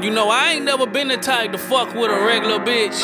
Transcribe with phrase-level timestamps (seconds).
[0.00, 2.96] You know, I ain't never been the type to fuck with a regular bitch.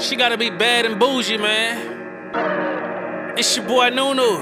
[0.00, 3.34] She gotta be bad and bougie, man.
[3.36, 4.38] It's your boy Nunu.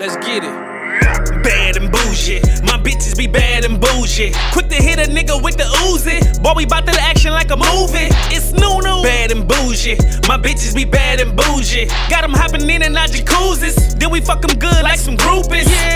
[0.00, 1.42] Let's get it.
[1.44, 2.40] Bad and bougie.
[2.64, 4.32] My bitches be bad and bougie.
[4.52, 6.42] Quick to hit a nigga with the Uzi.
[6.42, 8.10] Boy, we bout to action like a movie.
[8.34, 9.04] It's Nunu.
[9.04, 9.94] Bad and bougie.
[10.26, 11.86] My bitches be bad and bougie.
[12.10, 13.96] Got them hopping in and out jacuzzis.
[13.96, 15.70] Then we fuck them good like some groupies.
[15.70, 15.91] Yeah.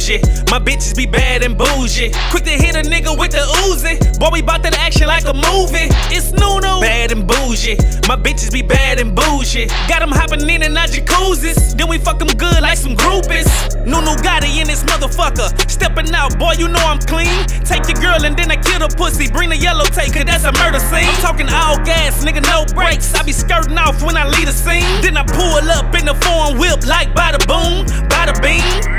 [0.00, 0.20] Bougie.
[0.50, 2.10] My bitches be bad and bougie.
[2.30, 4.00] Quick to hit a nigga with the Uzi.
[4.18, 5.92] Boy, we bout to action like a movie.
[6.08, 6.80] It's Nunu.
[6.80, 7.76] Bad and bougie.
[8.08, 9.66] My bitches be bad and bougie.
[9.88, 11.76] Got them hopping in and out jacuzzis.
[11.76, 13.44] Then we fuck them good like some groupies.
[13.84, 15.52] Nunu Gotti in this motherfucker.
[15.68, 17.44] Stepping out, boy, you know I'm clean.
[17.68, 19.28] Take your girl and then I kill the pussy.
[19.30, 21.12] Bring the yellow tape, cause that's a murder scene.
[21.12, 23.12] I'm talking all gas, nigga, no brakes.
[23.14, 24.88] I be skirting off when I leave the scene.
[25.02, 28.89] Then I pull up in the foreign whip like by the boom, by the niggas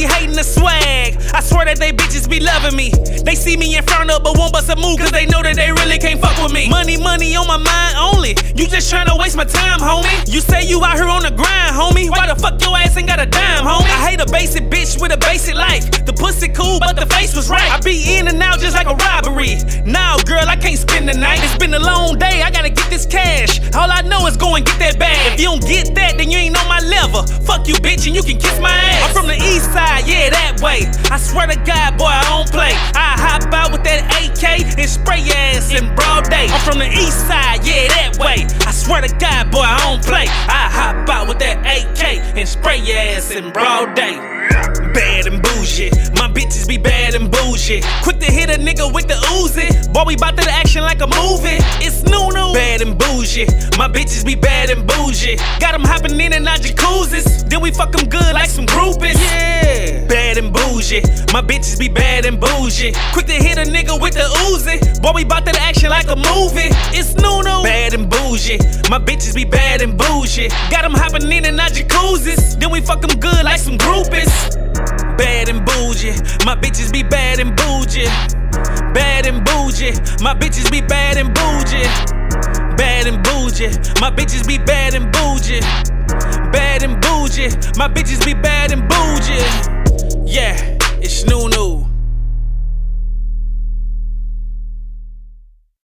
[0.00, 1.20] be hating the swag.
[1.36, 2.88] I swear that they bitches be loving me.
[3.20, 5.56] They see me in front of, but won't bust a move, cause they know that
[5.56, 6.70] they really can't fuck with me.
[6.70, 8.32] Money, money on my mind only.
[8.56, 10.08] You just trying to waste my time, homie.
[10.24, 12.08] You say you out here on the grind, homie.
[12.08, 13.92] Why the fuck your ass ain't got a dime, homie?
[13.92, 15.84] I hate a basic bitch with a basic life.
[16.08, 17.68] The pussy cool, but the face was right.
[17.68, 19.60] I be in and out just like a robbery.
[19.84, 21.44] Now, girl, I can't spend the night.
[21.44, 23.60] It's been a long day, I gotta get this cash.
[23.76, 25.34] All I know is go and get that bag.
[25.34, 27.22] If you don't get that, then you ain't on my level.
[27.44, 28.89] Fuck you, bitch, and you can kiss my ass.
[31.10, 32.72] I swear to God, boy, I don't play.
[32.94, 36.46] I hop out with that AK and spray your ass in broad day.
[36.48, 38.46] I'm from the east side, yeah, that way.
[38.66, 40.26] I swear to God, boy, I don't play.
[40.28, 44.16] I hop out with that AK and spray your ass in broad day.
[44.94, 45.90] Bad and bougie.
[46.16, 47.82] My bitches be bad and bougie.
[48.02, 49.92] Quick to hit a nigga with the Uzi.
[49.92, 51.60] Boy, we bout to the action like a movie.
[51.78, 52.52] It's Nunu.
[52.54, 53.46] Bad and bougie.
[53.78, 55.36] My bitches be bad and bougie.
[55.60, 57.48] Got them hopping in and out jacuzzis.
[57.48, 58.39] Then we fuck them good like
[60.90, 61.02] bougie.
[61.32, 62.92] My bitches be bad and bougie.
[63.12, 65.00] Quick to hit a nigga with the Uzi.
[65.02, 66.70] Boy, we bout to action like a movie.
[66.90, 67.62] It's Nunu.
[67.62, 68.58] Bad and bougie.
[68.90, 70.48] My bitches be bad and bougie.
[70.70, 72.58] Got them hopping in and out jacuzzis.
[72.58, 74.32] Then we fuck them good like some groupies.
[75.16, 76.12] Bad and bougie.
[76.44, 78.06] My bitches be bad and bougie.
[78.92, 79.92] Bad and bougie.
[80.22, 81.86] My bitches be bad and bougie.
[82.76, 83.70] Bad and bougie.
[84.00, 85.60] My bitches be bad and bougie.
[86.50, 87.50] Bad and bougie.
[87.78, 89.70] My bitches be bad and bougie.
[90.30, 90.69] Yeah,
[91.02, 91.59] it's Nunu.